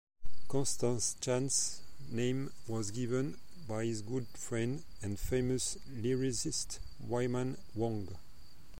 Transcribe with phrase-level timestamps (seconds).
[0.47, 8.17] Constance Chan's name was given by his good friend and famous lyricist Wyman Wong.